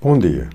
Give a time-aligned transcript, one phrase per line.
[0.00, 0.48] Bom dia.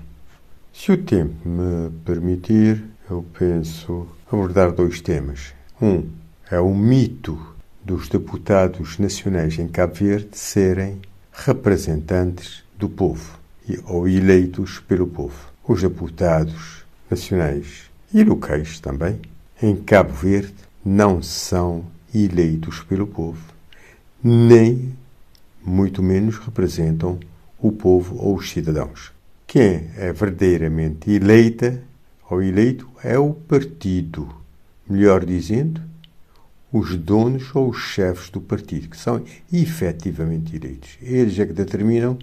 [0.72, 5.52] Se o tempo me permitir, eu penso abordar dois temas.
[5.82, 6.08] Um
[6.50, 7.54] é o mito
[7.84, 10.98] dos deputados nacionais em Cabo Verde serem
[11.30, 13.38] representantes do povo
[13.84, 15.52] ou eleitos pelo povo.
[15.68, 19.20] Os deputados nacionais e locais também
[19.62, 21.84] em Cabo Verde não são
[22.14, 23.44] eleitos pelo povo,
[24.22, 24.94] nem
[25.62, 27.20] muito menos representam
[27.58, 29.12] o povo ou os cidadãos.
[29.54, 31.80] Quem é verdadeiramente eleita
[32.28, 34.28] ou eleito é o partido,
[34.84, 35.80] melhor dizendo,
[36.72, 40.98] os donos ou os chefes do partido, que são efetivamente eleitos.
[41.00, 42.18] Eles é que determinam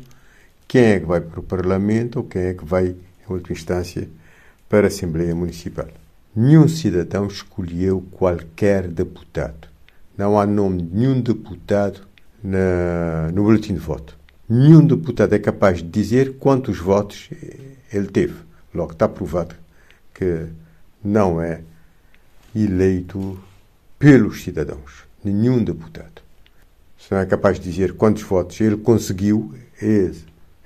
[0.68, 4.10] quem é que vai para o Parlamento ou quem é que vai, em última instância,
[4.68, 5.88] para a Assembleia Municipal.
[6.36, 9.70] Nenhum cidadão escolheu qualquer deputado.
[10.18, 12.02] Não há nome de nenhum deputado
[12.44, 14.20] na, no boletim de voto.
[14.54, 17.30] Nenhum deputado é capaz de dizer quantos votos
[17.90, 18.36] ele teve.
[18.74, 19.56] Logo está provado
[20.14, 20.48] que
[21.02, 21.62] não é
[22.54, 23.42] eleito
[23.98, 25.06] pelos cidadãos.
[25.24, 26.22] Nenhum deputado.
[27.00, 29.56] Se não é capaz de dizer quantos votos ele conseguiu,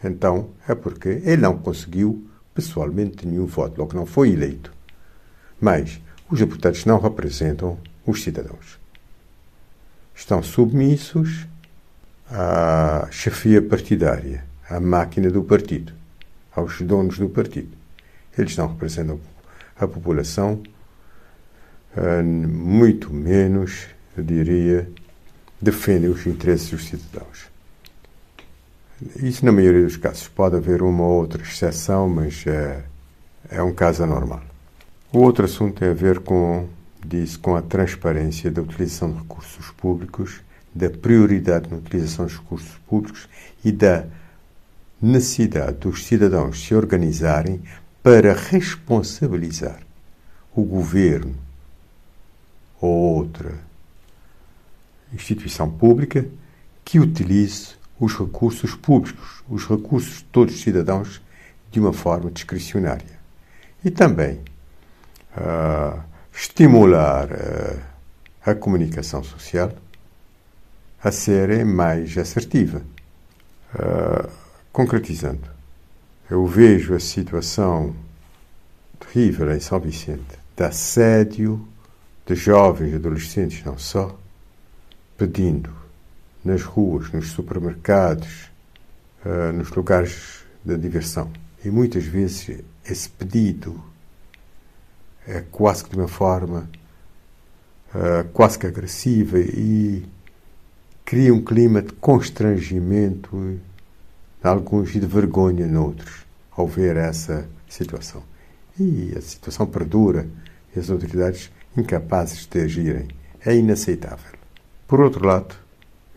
[0.03, 4.73] então é porque ele não conseguiu pessoalmente nenhum voto, logo não foi eleito.
[5.61, 8.79] Mas os deputados não representam os cidadãos.
[10.15, 11.45] Estão submissos
[12.29, 15.93] à chefia partidária, à máquina do partido,
[16.55, 17.69] aos donos do partido.
[18.37, 19.19] Eles não representam
[19.77, 20.61] a população,
[21.95, 24.89] ah, muito menos, eu diria,
[25.61, 27.47] defendem os interesses dos cidadãos.
[29.21, 32.83] Isso, na maioria dos casos, pode haver uma ou outra exceção, mas é,
[33.49, 34.41] é um caso anormal.
[35.11, 36.67] O outro assunto tem a ver com,
[37.05, 40.41] disse, com a transparência da utilização de recursos públicos
[40.75, 43.29] da prioridade na utilização dos recursos públicos
[43.63, 44.05] e da
[45.01, 47.61] necessidade dos cidadãos se organizarem
[48.03, 49.79] para responsabilizar
[50.53, 51.35] o governo
[52.81, 53.53] ou outra
[55.13, 56.27] instituição pública
[56.83, 61.21] que utilize os recursos públicos, os recursos de todos os cidadãos,
[61.71, 63.19] de uma forma discricionária.
[63.83, 64.41] E também
[65.37, 66.01] uh,
[66.33, 67.79] estimular uh,
[68.45, 69.71] a comunicação social
[71.03, 72.81] a ser mais assertiva.
[73.73, 74.29] Uh,
[74.71, 75.47] concretizando,
[76.29, 77.95] eu vejo a situação
[78.99, 81.67] terrível em São Vicente de assédio
[82.25, 84.17] de jovens e adolescentes, não só,
[85.17, 85.69] pedindo
[86.43, 88.49] nas ruas, nos supermercados,
[89.25, 91.31] uh, nos lugares de diversão.
[91.63, 93.81] E muitas vezes esse pedido
[95.27, 96.69] é quase que de uma forma
[97.93, 100.05] uh, quase que agressiva e
[101.05, 103.59] cria um clima de constrangimento
[104.43, 108.23] alguns e de vergonha noutros ao ver essa situação.
[108.79, 110.27] E a situação perdura
[110.75, 113.07] e as autoridades incapazes de agirem.
[113.45, 114.33] É inaceitável.
[114.87, 115.55] Por outro lado,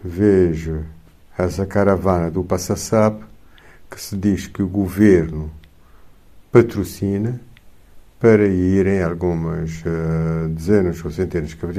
[0.02, 0.84] vejo
[1.36, 3.22] essa caravana do Passassap
[3.90, 5.50] que se diz que o governo
[6.50, 7.40] patrocina
[8.18, 11.72] para irem algumas uh, dezenas ou centenas de cabo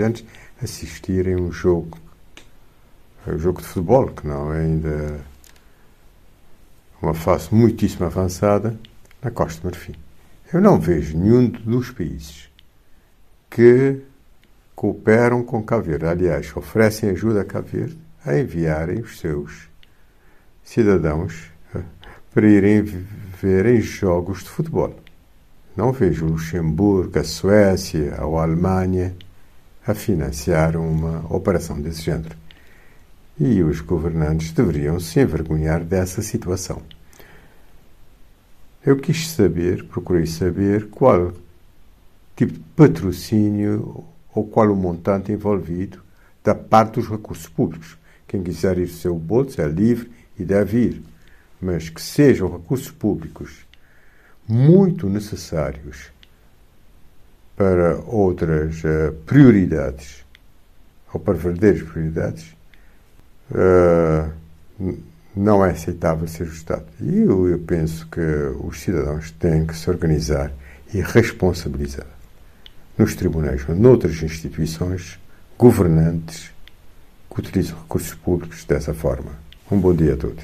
[0.61, 1.97] assistirem um jogo
[3.27, 5.19] o jogo de futebol, que não é ainda
[7.01, 8.77] uma fase muitíssimo avançada,
[9.21, 9.95] na Costa Marfim.
[10.51, 12.49] Eu não vejo nenhum dos países
[13.49, 14.01] que
[14.75, 19.69] cooperam com Cabo Verde, aliás, oferecem ajuda a Cabo Verde a enviarem os seus
[20.63, 21.81] cidadãos eh,
[22.33, 24.95] para irem verem jogos de futebol.
[25.75, 29.15] Não vejo Luxemburgo, a Suécia ou a Alemanha
[29.85, 32.38] a financiar uma operação desse género
[33.39, 36.81] e os governantes deveriam se envergonhar dessa situação.
[38.85, 41.33] Eu quis saber, procurei saber qual
[42.35, 46.01] tipo de patrocínio ou qual o montante envolvido
[46.43, 47.97] da parte dos recursos públicos.
[48.27, 51.03] Quem quiser ir ao seu bolso é livre e deve ir,
[51.61, 53.65] mas que sejam recursos públicos
[54.47, 56.11] muito necessários
[57.55, 60.25] para outras uh, prioridades
[61.13, 62.55] ou para verdadeiras prioridades,
[63.51, 64.31] uh,
[65.35, 66.85] não é aceitável ser ajustado.
[66.99, 68.21] E eu, eu penso que
[68.63, 70.51] os cidadãos têm que se organizar
[70.93, 72.07] e responsabilizar
[72.97, 75.19] nos tribunais ou noutras instituições
[75.57, 76.51] governantes
[77.29, 79.31] que utilizam recursos públicos dessa forma.
[79.71, 80.43] Um bom dia a todos.